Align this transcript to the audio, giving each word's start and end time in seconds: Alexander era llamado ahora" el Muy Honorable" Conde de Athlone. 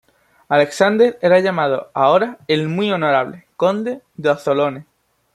Alexander 0.49 1.19
era 1.21 1.39
llamado 1.41 1.91
ahora" 1.93 2.39
el 2.47 2.67
Muy 2.67 2.91
Honorable" 2.91 3.45
Conde 3.55 4.01
de 4.15 4.29
Athlone. 4.31 4.85